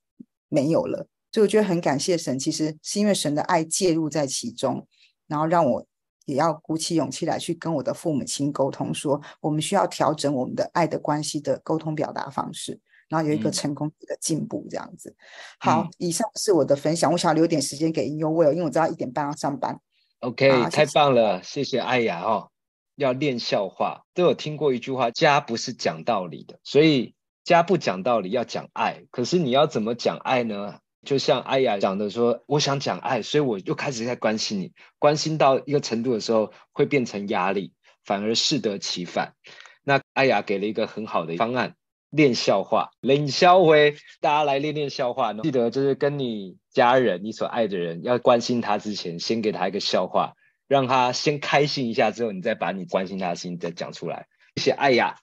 [0.50, 1.08] 没有了。
[1.32, 4.88] 所以我觉得很感谢神，其实是因为神的爱介入在其中，
[5.26, 5.84] 然后让我
[6.26, 15.10] 也要鼓起勇气来去跟我的父母亲沟通，说我们需要调整我们的爱的关系的沟通表达方式，然后有一个成功的进步这样子。
[15.10, 15.16] 嗯、
[15.60, 19.80] 好，以上是我的分享，我想要留点时间给 In Your Will，因为我知道一点半要上班。
[20.20, 22.50] OK，太棒了，谢谢艾雅哦。
[22.96, 29.04] 要练笑话，都有听过一句话：家不是讲道理的，所以家不讲道理，要讲爱。
[29.12, 30.80] 可是你要怎么讲爱呢？
[31.06, 37.72] 就像艾雅讲的说，我想讲爱，所以我又开始在关心你，关心到一个程度的时候，会变成压力，
[38.04, 39.36] 反而适得其反。
[39.84, 41.76] 那艾雅给了一个很好的方案，
[42.10, 43.74] 练笑话，冷笑话，
[44.22, 45.34] 大家来练练笑话。
[45.34, 50.34] 记得就是跟你家人、你所爱的人要关心他之前，先给他一个笑话，
[50.68, 54.28] 让他先开心一下，之后你再把你关心他的事情再讲出来。
[54.56, 55.18] 谢谢艾雅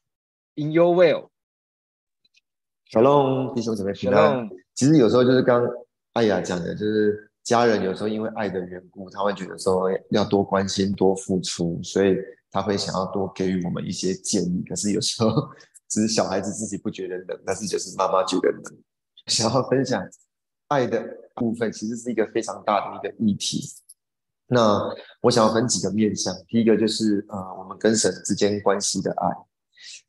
[0.56, 1.28] ，In your will。
[2.90, 4.48] Shalom，弟兄姊妹平安。
[4.74, 5.66] 其实有时候就是刚
[6.12, 12.14] 艾雅讲的，就是家人有时候因为爱的缘故，他会觉得说要多关心、多付出，所以
[12.50, 14.62] 他会想要多给予我们一些建议。
[14.68, 15.30] 可是有时候
[15.94, 18.62] 只是小孩子自己不觉得冷，但是就是妈妈觉得冷。
[19.28, 20.04] 想要分享
[20.66, 21.00] 爱的
[21.36, 23.62] 部分，其实是一个非常大的一个议题。
[24.48, 29.28] 那我想要分几个面向，第一个就是呃，我们跟神之间关系的爱。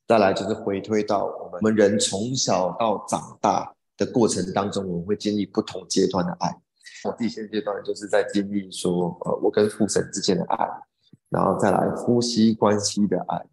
[0.07, 6.49] 再来就是回推到我们人从小到长大的过程当中，我们会经历不同阶段的爱。
[7.03, 10.67] 我自己现阶段就是在经历说，呃，我跟父神之间的爱，
[11.29, 13.45] 然后再来夫妻关系的爱。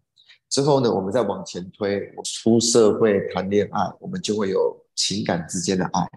[0.53, 6.07] 之后呢，我们再往前推，出社会谈恋爱，我们就会有情感之间的爱。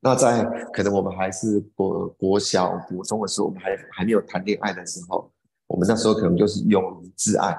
[0.00, 5.30] 那在可能我们还是国国小、国中的时候，我们还还没有谈恋爱的时候，
[5.66, 7.54] 我们那时候可能就是勇于自爱。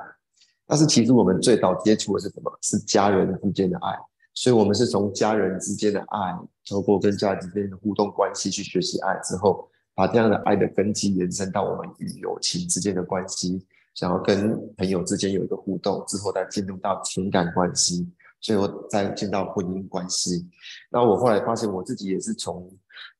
[0.65, 2.51] 但是其实我们最早接触的是什么？
[2.63, 3.95] 是家人之间的爱，
[4.33, 6.35] 所以我们是从家人之间的爱，
[6.67, 13.63] 透过跟家人之间的互动关系去学习爱之后，把这样的爱的根基延伸到我们与友情之间的关系，
[13.97, 18.07] 想要跟朋友之间有一个互动之后，再进入到情感关系，
[18.39, 20.47] 最后再进到婚姻关系。
[20.91, 22.71] 那我后来发现我自己也是从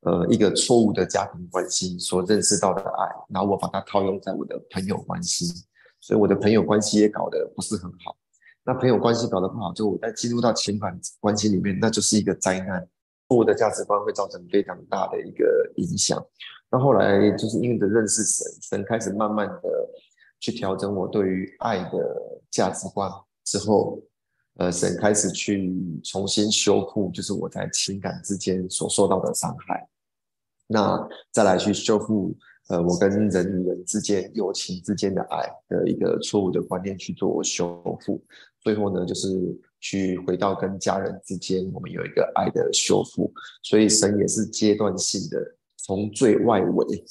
[0.02, 5.48] 呃一个错误的家庭关系所认识到的爱，然后我把它套用在我的朋友关系。
[6.00, 8.16] 所以我的朋友关系也搞得不是很好，
[8.64, 12.88] 那朋友关系搞得不好，就我在进入到情感关系里面，那就是一个灾难。
[13.28, 16.24] 错误的价值观会造成非常大的一个影响。
[16.70, 19.62] 那后来就是因为的认识神，神开始慢慢的
[20.40, 23.10] 去调整我对于爱的价值观
[23.44, 24.00] 之后，
[24.56, 25.74] 呃，神开始去
[26.04, 29.88] 重新修复，就是我在情感之间所受到的伤害。
[30.68, 32.36] 那再来去修复，
[32.68, 38.22] 呃，我跟人与人之间、友情之间的爱的一个错误的观念去做修复。
[38.60, 39.30] 最后呢，就是
[39.80, 43.32] 去回到跟家人之间，我们有一个爱的修复。
[43.64, 47.04] 所以神也是阶段性的，从最外围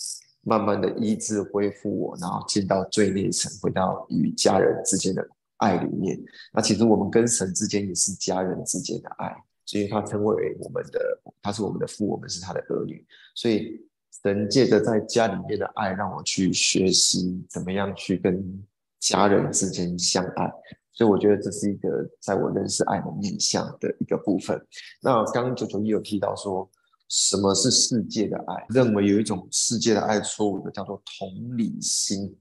[0.46, 5.28] 慢慢的医治恢复我，然后进到最内层，回到与家人之间的。
[5.58, 11.00] 爱里面，那其实我们跟神之间也是家人之间的爱，所以他称为我们的，
[11.40, 13.02] 他是我们的父，我们是他的儿女。
[13.34, 13.80] 所以
[14.22, 18.62] 神借着在家里面的爱，让我去学习怎么样去跟
[19.00, 20.52] 家人之间相爱。
[20.92, 24.62] 所以我觉得这是一个在我认识爱的面向的一个部分。
[25.00, 26.70] 那刚刚九九一有提到说。
[27.08, 28.66] 什么是世界的爱？
[28.70, 32.36] 认为有一种世界的爱错误的，叫做同理心。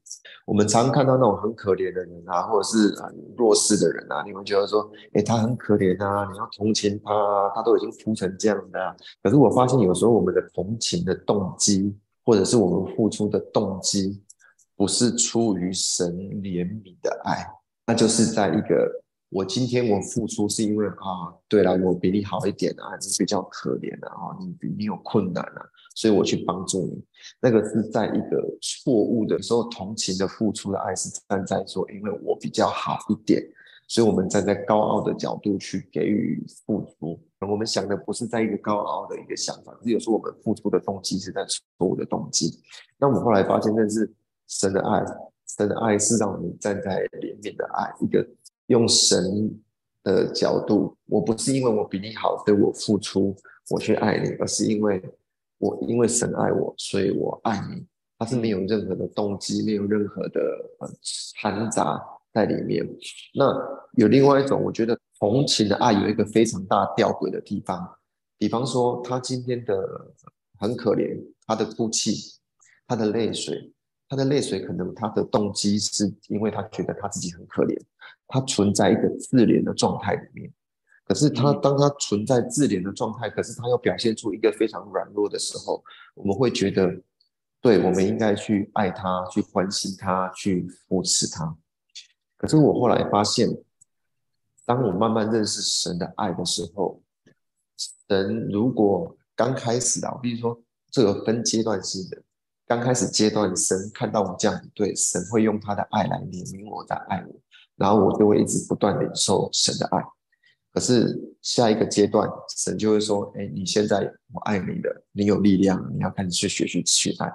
[0.45, 8.95] 我们常看到那种很可怜的人啊，或者是很弱势的人啊，你会觉得说，哎，他很可怜啊，你要同情他啊，他都已经哭成这样的啊。
[9.21, 14.21] 可是我发现有时候我们的同情的动机，或者是我们付出的动机，
[14.75, 17.45] 不是出于神怜悯的爱，
[17.85, 19.04] 那就是在一个。
[19.29, 27.03] 我今天我付出是因为啊，对了，我比你好一点啊，你比较可怜啊，你比你有困难啊，所以我去帮助你。
[27.41, 33.43] 那个是在一个错误的时候，同情的付出的爱是站在说，因为我比较好一点，
[33.87, 37.19] 所以我们站在高傲的角度去给予付出。
[37.39, 42.57] 我们想的不是在一个高傲的一个想法，是有时候我们付出的动机是在错误的动机。
[42.97, 44.09] 那我们后来发现，那是
[44.47, 45.03] 神的爱，
[45.57, 48.25] 神的爱是让我们站在怜悯的爱，一个。
[48.67, 49.59] 用神
[50.03, 53.35] 的角度，我不是因为我比你好，所以我付出，
[53.69, 55.01] 我去爱你，而是因为
[55.57, 57.85] 我因为神爱我，所以我爱你。
[58.17, 60.39] 他是没有任何的动机，没有任何的
[60.79, 60.89] 呃
[61.33, 62.01] 掺杂
[62.31, 62.87] 在里面。
[63.33, 63.53] 那
[63.97, 67.85] 有另外一种，我觉得同情的爱有一个非常大吊诡的地方，
[68.37, 69.75] 比方说他今天的
[70.57, 72.39] 很可怜，他的哭泣，
[72.87, 73.71] 他的泪水。
[74.07, 77.75] 他的泪水可能他的动机是因为他觉得他自己很可怜，
[78.27, 80.51] 他存在一个自怜的状态里面。
[81.05, 85.83] 可是他当他存在自怜的状态，可是他又表现出一个非常软弱的时候，
[86.15, 86.91] 我们会觉得，
[87.61, 91.55] 对，我们应该去爱他，去关心他，去扶持他。
[92.37, 93.47] 可是我后来发现，
[94.65, 97.01] 当我慢慢认识神的爱的时候，
[98.07, 100.59] 神如果刚开始啊，我比如说
[100.89, 102.21] 这个分阶段性的。
[102.67, 107.39] 刚开始阶段，神看到我这样子，对，神会用他的爱来怜悯我，在爱我，
[107.77, 110.03] 然后我就会一直不断领受神的爱。
[110.73, 117.31] 可是下一个阶段，神就会说：“哎，你现在我爱你了，你有力量，你要开始去学习去爱。”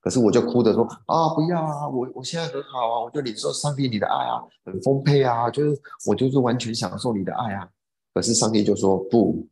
[0.00, 7.68] 可是我就哭着说：“啊，不要啊，我我现在很好啊，我就领受上帝你的爱啊，很丰沛啊，就是我就是完全享受你的爱啊。”
[8.14, 9.46] 可是上帝就说：“不，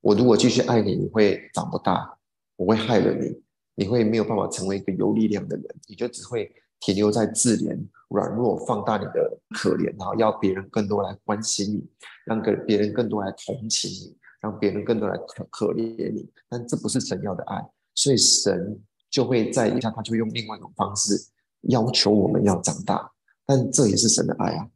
[0.00, 2.18] 我如果继续爱你，你会长不大，
[2.56, 3.40] 我会害了你。”
[3.78, 11.86] 你会没有办法成为一个有力量的人，你就只会停留在自怜、软弱，放大你的可怜，然后要别人更多来关心你，
[12.24, 16.28] 让给别人更多来同情你，让别人更多来可可怜你。
[16.48, 17.62] 但这不是神要的爱，
[17.94, 21.14] 所以神就会在一下，他就会用另外一种方式
[21.62, 23.10] 要求我们要长大。
[23.44, 24.68] 但这也是神的爱啊！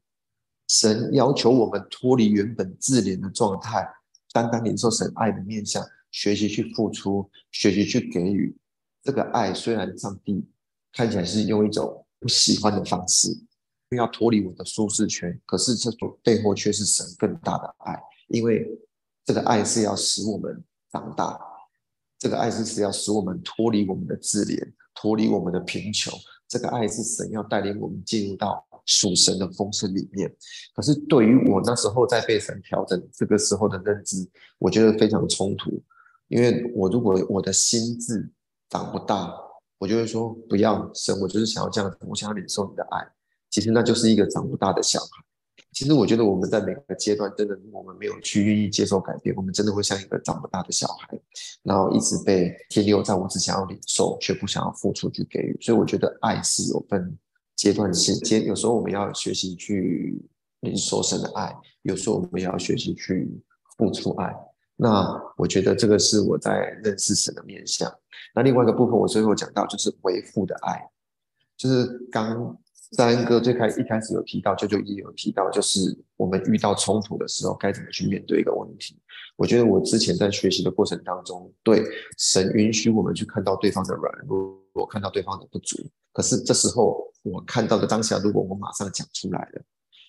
[0.69, 3.87] 神要求我们脱离原本自怜的状态，
[4.33, 8.57] 单单领受神爱的面向，学习去付出，学习去给予。
[9.03, 10.49] 这个爱虽然上帝
[10.93, 13.29] 看起来是用一种不喜欢的方式，
[13.91, 18.67] 要脱离我的舒适圈，可是这种背后却是神更大的爱，因为
[19.25, 21.39] 这个爱是要使我们长大，
[22.19, 26.17] 这个爱是要使我们脱离我们的自怜，脱离我们的贫穷，
[26.49, 30.35] 这个爱是神要带领我们进入到属神的丰盛里面。
[30.75, 34.27] 可是对于我那时候在被神调整这个时候的认知，
[34.59, 35.83] 我觉得非常冲突，
[36.29, 38.33] 因为我如果我的心智。
[38.73, 39.31] 长不大，
[39.83, 43.05] 我就会说不要神，我就是想要这样子，我想要领受你的爱。
[43.51, 45.25] 其实那就是一个长不大的小孩。
[45.73, 51.21] 其实我觉得我们在每个阶段，真的我们没有去愿意接受改变，我们真的会像一个长不大的小孩，
[51.65, 55.59] 然后一直被停留在我只想要领受，却不想要付出去给予。
[55.61, 57.19] 所以我觉得爱是有分
[57.57, 60.17] 阶段性，阶有时候我们要学习去
[60.61, 61.53] 领受神的爱，
[61.83, 63.29] 有时候我们也要学习去
[63.77, 64.33] 付出爱。
[64.83, 67.89] 那我觉得这个是我在认识神的面向。
[68.35, 70.91] 那另外一个部分，我最后讲到就是为父的爱，
[71.57, 72.59] 就是刚
[72.97, 79.01] 三哥最开一开始有提到，舅舅也有提到，就是我们遇到冲突的时候该怎么去面对一个问题。
[79.37, 81.85] 我觉得我之前在学习的过程当中，对
[82.19, 85.77] 神允许我们去看到对方的软弱，我看到对方的不足。
[86.13, 89.63] 可是这时候我看到的当下，如果我马上讲出来了，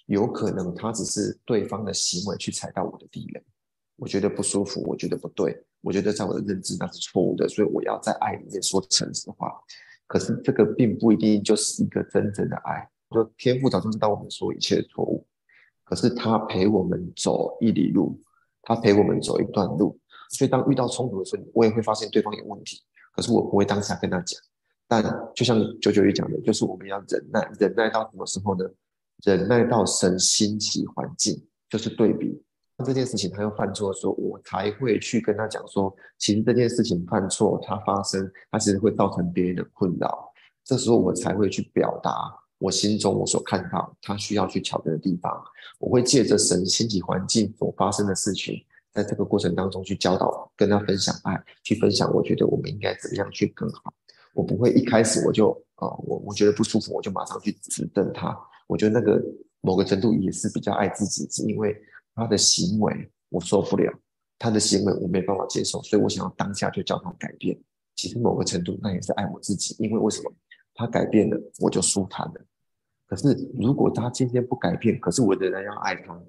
[0.08, 3.44] 有可能他只是对方的行为去踩到我的地雷，
[3.96, 9.52] 我觉得不舒服，我觉得不对，我觉得在我的认知那是错误的，所以我要在爱里面说诚实话。
[10.08, 12.88] 可是这个并不一定就是一个真正的爱。
[13.12, 15.26] 就天父早就知道我们说一切的错误，
[15.84, 18.20] 可是他陪我们走一里路，
[18.64, 19.98] 他陪我们走一段路。
[20.32, 22.82] 所以当遇到冲突的时候，我也会发现对方有问题，
[23.16, 24.40] 可是我不会当下跟他讲。
[24.88, 25.04] 但
[25.36, 28.66] 就像九九一讲的，就是我们要忍耐，忍耐到什么时候呢？
[29.24, 32.44] 忍耐到神兴起环境，就是对比。
[32.76, 40.32] 当这件事情他又犯错的时候，我才会去跟他讲说，其实这件事情犯错，它发生，它其实会造成别人的困扰。
[40.64, 42.12] 这时候我才会去表达
[42.58, 45.32] 我心中我所看到他需要去调整的地方。
[45.78, 48.64] 我会借着神兴起环境所发生的事情。
[48.94, 53.92] 在这个过程当中去教导，跟他分享爱，去分享，我觉得我们应该怎么样去更好。
[54.36, 58.38] 我不会一开始我就啊、呃，我我觉得不舒服，我就马上去指正他。
[58.68, 59.20] 我觉得那个
[59.62, 61.76] 某个程度也是比较爱自己，是因为
[62.16, 63.92] 他的行为我受不了，
[64.38, 67.60] 他的行为我没办法接受，所以我想要当下就叫他改变。
[67.96, 70.34] 其实某个程度那也是爱我自己，因为为什么
[70.74, 72.46] 他改变了，我就舒坦了。
[73.08, 76.20] 可是如果他今天不改变，可是我仍然要爱他，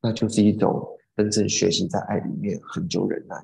[0.00, 0.86] 那就是一种。
[1.16, 3.36] 真正学习在爱里面，很久忍耐，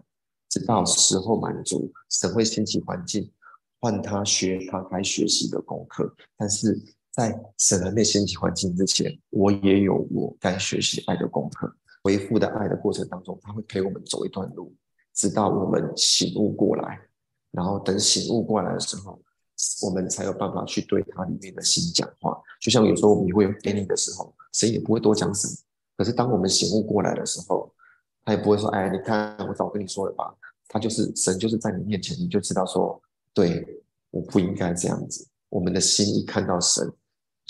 [0.49, 3.31] 直到时候满足，神会兴起环境，
[3.79, 6.13] 换他学他该学习的功课。
[6.37, 6.77] 但是
[7.11, 11.75] 在神还没兴起环境之前，我也有我该学习爱的功课。
[12.03, 14.75] 恢复的爱的过程当中，他会陪我们走一段路，
[15.13, 16.99] 直到我们醒悟过来。
[17.51, 19.21] 然后等醒悟过来的时候，
[19.83, 22.41] 我们才有办法去对他里面的心讲话。
[22.61, 25.55] 就像有时候你会有给你的时候，谁也不会多讲什么。
[25.97, 27.71] 可是当我们醒悟过来的时候，
[28.25, 30.33] 他也不会说：“哎，你看，我早跟你说了吧。”
[30.69, 32.99] 他就是神，就是在你面前，你就知道说
[33.35, 36.91] ：“对，我不应该这样子。”我们的心一看到神，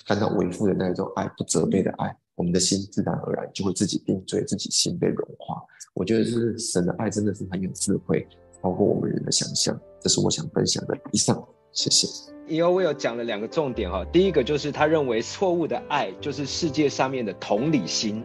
[0.07, 5.63] 看到为父的那种爱，不责备的爱，我们的心自然而然就会自己定罪，自己心被融化。
[5.95, 8.27] 我觉得是神的爱真的是很有智慧，
[8.63, 9.79] 超过我们人的想象。
[10.01, 10.97] 这是我想分享的。
[11.13, 11.43] 以上，
[11.73, 12.09] 谢谢。
[12.47, 18.25] 以后我有讲了两个重点哈，第一个就是他认为错误的爱就是世界上面的同理心，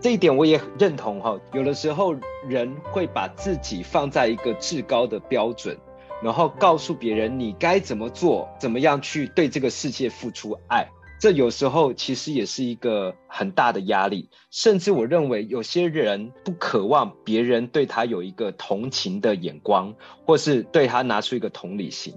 [0.00, 1.40] 这一点我也认同哈。
[1.52, 2.14] 有的时候
[2.46, 5.76] 人会把自己放在一个至高的标准，
[6.22, 10.88] 然后告诉别人你该怎么做，怎么样去对这个世界付出爱，
[11.18, 14.28] 这有时候其实也是一个很大的压力。
[14.50, 19.94] 甚至我认为有些人不渴望别人对他有一个同情的眼光，
[20.26, 22.14] 或是对他拿出一个同理心。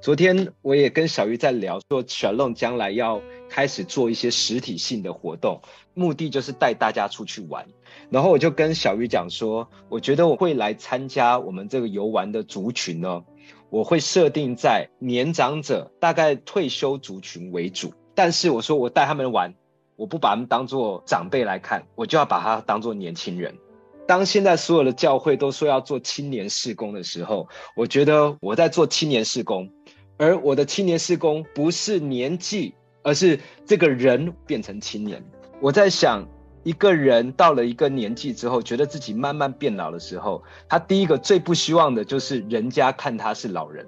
[0.00, 3.20] 昨天我也跟小鱼在聊，说小龙将来要
[3.50, 5.60] 开始做一些实体性的活动，
[5.92, 7.68] 目的就是带大家出去玩。
[8.08, 13.22] 然后我就跟小鱼讲说，我觉得我会来参加我们这个游玩的族群呢，
[13.68, 17.92] 我会设定在年长者，大概退休族群为主。
[18.22, 19.54] 但是我说我带他们玩，
[19.96, 23.54] 我不把他们当做长辈来看，我就要把他当做年轻人。
[24.06, 29.66] 当现在所有的教会都说要做青年事工的时候，我觉得我在做青年事工。
[30.18, 35.24] 而我的青年事工不是年纪，而是这个人变成青年。
[35.58, 36.28] 我在想，
[36.62, 43.86] 一个人到了一个年纪之后，觉得自己慢慢变老的时候，他第一个最不希望的就是人家看他是老人。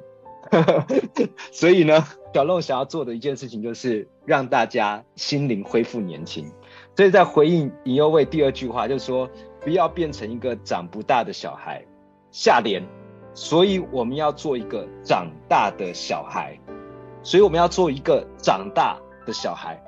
[1.50, 6.50] 所以呢，小龙想要做的一件事情就是让大家心灵恢复年轻。
[6.96, 9.28] 所以在回应引诱位第二句话，就是说
[9.60, 11.84] 不要变成一个长不大的小孩。
[12.30, 12.86] 下联。
[13.34, 16.54] 所以我们要做一个长大的小孩，
[17.22, 19.82] 所以我们要做一个长大的小孩。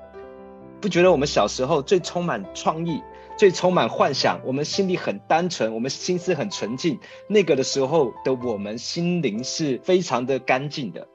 [0.80, 3.02] 不觉得我们小时候最充满创意、
[3.36, 11.06] 最充满幻想，我们心里很单纯，我们心思很纯净，那个的时候的我们心灵是非常的干净的。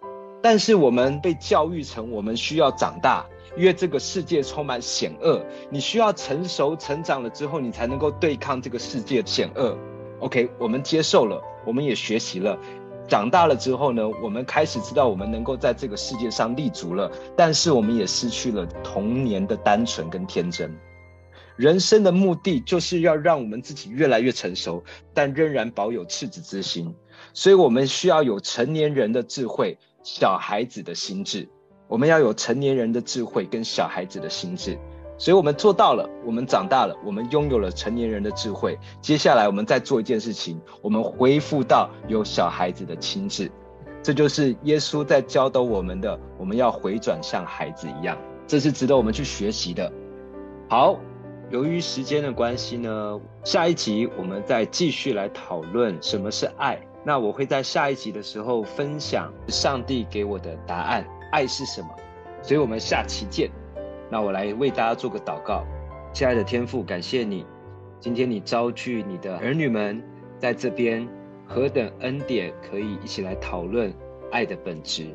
[0.41, 3.25] 但是我们被教育成我们需要长大，
[3.57, 9.77] 因为这个世界充满险恶，你需要成熟成长了之后，你才能够对抗这个世界险恶。
[10.19, 11.41] OK，我们接受了。
[11.65, 12.57] 我们也学习了，
[13.07, 20.73] 长大了之后呢，我们开始知道我们能够在这个世界上立足了，但是我们也失去了童年的单纯跟天真。
[21.59, 24.81] 人生的目的就是要让我们自己越来越成熟，
[25.13, 26.95] 但仍然保有赤子之心。
[27.33, 31.45] 所以我们需要有成年人的智慧，小孩子的心智。
[31.89, 34.79] 我们要有成年人的智慧跟小孩子的心智。
[35.17, 38.79] 所以我们做到了，我们长大了，我们拥有了成年人的智慧。
[39.01, 43.51] 接下来我们再做一件事情，我们恢复到有小孩子的心智，
[44.01, 46.17] 这就是耶稣在教导我们的。
[46.37, 49.91] 我们要回转像孩子一样，这是值得我们去学习的。
[50.69, 50.97] 好，
[51.51, 56.79] 由于时间的关系呢，下一集我们再继续来讨论什么是爱。
[57.03, 61.89] 那我会在下一集的时候分享上帝给我的答案，爱是什么。
[62.43, 63.49] 所以我们下期见。
[64.11, 65.65] 那我来为大家做个祷告，
[66.13, 67.43] 亲爱的天父，感谢你，
[67.99, 70.03] 今天你招聚你的儿女们
[70.37, 71.07] 在这边，
[71.47, 73.91] 何等恩典，可以一起来讨论
[74.31, 75.07] 爱的本质。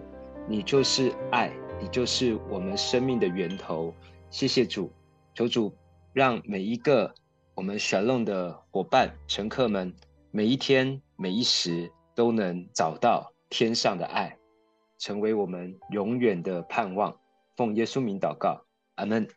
[0.48, 3.94] 你就是爱，你就是我们生命的源头。
[4.30, 4.90] 谢谢主，
[5.34, 5.72] 求主
[6.14, 7.12] 让每一个
[7.56, 9.92] 我们选弄的伙伴、乘客们，
[10.30, 14.38] 每一天每一时都能找到天上的爱，
[14.96, 17.18] 成为我们永远的盼望。
[17.56, 19.28] 奉耶稣名祷告，阿门。